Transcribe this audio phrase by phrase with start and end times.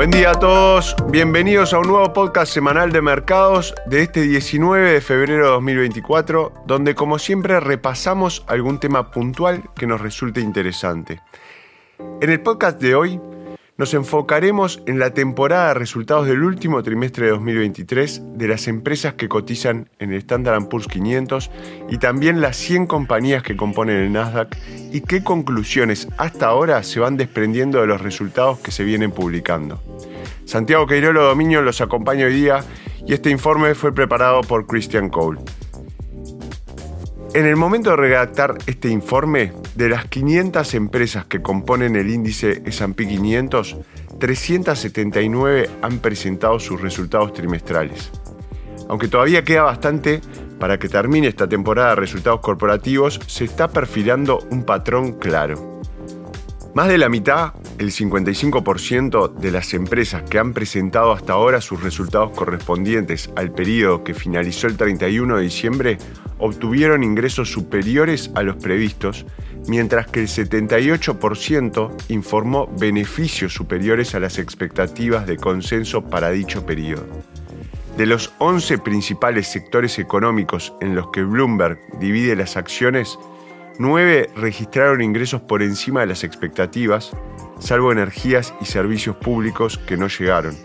[0.00, 4.92] Buen día a todos, bienvenidos a un nuevo podcast semanal de mercados de este 19
[4.92, 11.20] de febrero de 2024, donde como siempre repasamos algún tema puntual que nos resulte interesante.
[12.22, 13.20] En el podcast de hoy
[13.80, 19.14] nos enfocaremos en la temporada de resultados del último trimestre de 2023 de las empresas
[19.14, 21.50] que cotizan en el Standard Poor's 500
[21.88, 24.54] y también las 100 compañías que componen el Nasdaq
[24.92, 29.82] y qué conclusiones hasta ahora se van desprendiendo de los resultados que se vienen publicando.
[30.44, 32.62] Santiago Queirolo Dominio los acompaña hoy día
[33.06, 35.40] y este informe fue preparado por Christian Cole.
[37.32, 42.60] En el momento de redactar este informe, de las 500 empresas que componen el índice
[42.64, 43.76] S&P 500,
[44.18, 48.10] 379 han presentado sus resultados trimestrales.
[48.88, 50.20] Aunque todavía queda bastante
[50.58, 55.80] para que termine esta temporada de resultados corporativos, se está perfilando un patrón claro.
[56.74, 61.80] Más de la mitad, el 55% de las empresas que han presentado hasta ahora sus
[61.82, 65.98] resultados correspondientes al periodo que finalizó el 31 de diciembre,
[66.40, 69.26] obtuvieron ingresos superiores a los previstos,
[69.68, 77.06] mientras que el 78% informó beneficios superiores a las expectativas de consenso para dicho periodo.
[77.96, 83.18] De los 11 principales sectores económicos en los que Bloomberg divide las acciones,
[83.78, 87.12] 9 registraron ingresos por encima de las expectativas,
[87.58, 90.56] salvo energías y servicios públicos que no llegaron,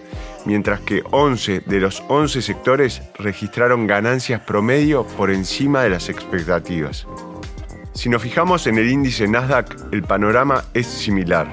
[0.46, 7.08] mientras que 11 de los 11 sectores registraron ganancias promedio por encima de las expectativas.
[7.94, 11.48] Si nos fijamos en el índice Nasdaq, el panorama es similar.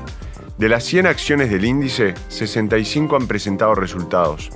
[0.58, 4.50] De las 100 acciones del índice, 65 han presentado resultados.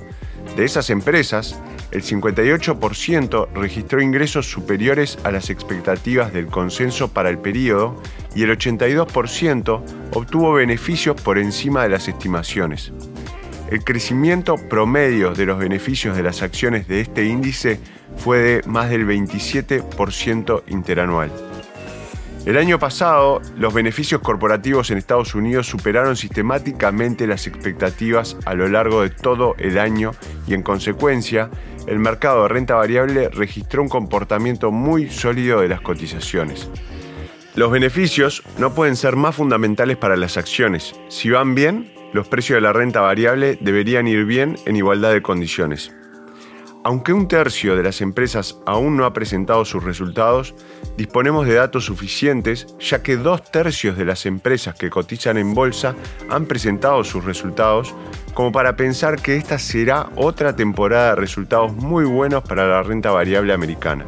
[0.55, 1.59] De esas empresas,
[1.91, 8.01] el 58% registró ingresos superiores a las expectativas del consenso para el periodo
[8.35, 9.81] y el 82%
[10.13, 12.91] obtuvo beneficios por encima de las estimaciones.
[13.69, 17.79] El crecimiento promedio de los beneficios de las acciones de este índice
[18.15, 21.29] fue de más del 27% interanual.
[22.45, 28.69] El año pasado, los beneficios corporativos en Estados Unidos superaron sistemáticamente las expectativas a lo
[28.69, 30.11] largo de todo el año
[30.47, 31.49] y en consecuencia,
[31.87, 36.69] el mercado de renta variable registró un comportamiento muy sólido de las cotizaciones.
[37.55, 40.95] Los beneficios no pueden ser más fundamentales para las acciones.
[41.09, 45.21] Si van bien, los precios de la renta variable deberían ir bien en igualdad de
[45.21, 45.91] condiciones.
[46.83, 50.55] Aunque un tercio de las empresas aún no ha presentado sus resultados,
[50.95, 55.95] disponemos de datos suficientes ya que dos tercios de las empresas que cotizan en bolsa
[56.29, 57.93] han presentado sus resultados
[58.33, 63.11] como para pensar que esta será otra temporada de resultados muy buenos para la renta
[63.11, 64.05] variable americana.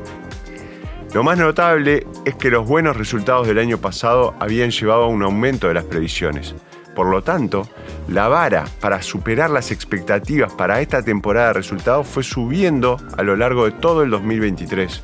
[1.13, 5.23] Lo más notable es que los buenos resultados del año pasado habían llevado a un
[5.23, 6.55] aumento de las previsiones.
[6.99, 7.65] Por lo tanto,
[8.09, 13.37] la vara para superar las expectativas para esta temporada de resultados fue subiendo a lo
[13.37, 15.01] largo de todo el 2023.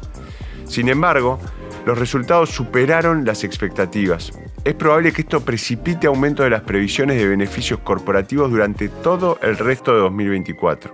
[0.67, 1.39] Sin embargo,
[1.85, 4.34] los resultados superaron las expectativas.
[4.66, 9.57] Es probable que esto precipite aumento de las previsiones de beneficios corporativos durante todo el
[9.57, 10.94] resto de 2024.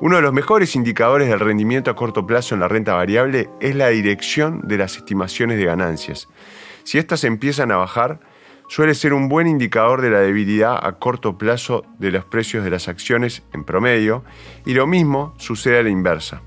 [0.00, 3.76] Uno de los mejores indicadores del rendimiento a corto plazo en la renta variable es
[3.76, 6.26] la dirección de las estimaciones de ganancias.
[6.84, 8.29] Si estas empiezan a bajar,
[8.70, 12.70] suele ser un buen indicador de la debilidad a corto plazo de los precios de
[12.70, 14.22] las acciones en promedio
[14.64, 16.42] y lo mismo sucede a la inversa.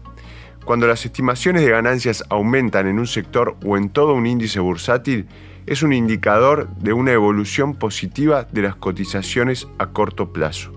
[0.63, 5.27] Cuando las estimaciones de ganancias aumentan en un sector o en todo un índice bursátil,
[5.65, 10.71] es un indicador de una evolución positiva de las cotizaciones a corto plazo.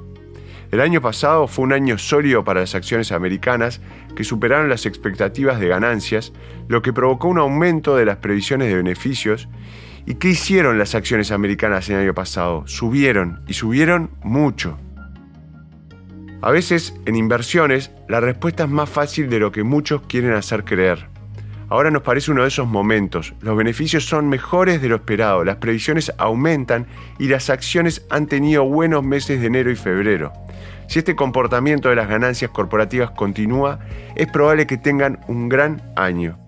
[0.72, 3.80] El año pasado fue un año sólido para las acciones americanas
[4.16, 6.32] que superaron las expectativas de ganancias,
[6.66, 9.48] lo que provocó un aumento de las previsiones de beneficios
[10.08, 12.62] ¿Y qué hicieron las acciones americanas el año pasado?
[12.68, 14.78] Subieron y subieron mucho.
[16.42, 20.64] A veces en inversiones la respuesta es más fácil de lo que muchos quieren hacer
[20.64, 21.08] creer.
[21.68, 23.34] Ahora nos parece uno de esos momentos.
[23.40, 26.86] Los beneficios son mejores de lo esperado, las previsiones aumentan
[27.18, 30.32] y las acciones han tenido buenos meses de enero y febrero.
[30.86, 33.80] Si este comportamiento de las ganancias corporativas continúa,
[34.14, 36.38] es probable que tengan un gran año.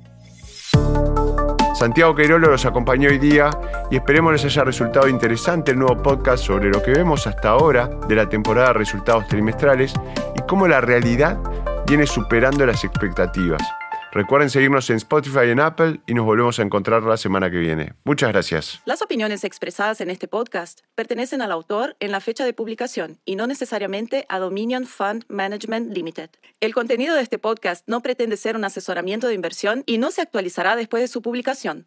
[1.78, 3.50] Santiago Queirolo los acompañó hoy día
[3.88, 7.86] y esperemos les haya resultado interesante el nuevo podcast sobre lo que vemos hasta ahora
[8.08, 9.94] de la temporada de resultados trimestrales
[10.34, 11.38] y cómo la realidad
[11.86, 13.62] viene superando las expectativas.
[14.10, 17.58] Recuerden seguirnos en Spotify y en Apple y nos volvemos a encontrar la semana que
[17.58, 17.92] viene.
[18.04, 18.80] Muchas gracias.
[18.86, 23.36] Las opiniones expresadas en este podcast pertenecen al autor en la fecha de publicación y
[23.36, 26.30] no necesariamente a Dominion Fund Management Limited.
[26.60, 30.22] El contenido de este podcast no pretende ser un asesoramiento de inversión y no se
[30.22, 31.86] actualizará después de su publicación.